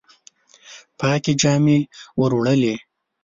پاکي 0.99 1.33
جامي 1.41 1.79
وروړلي 2.19 2.75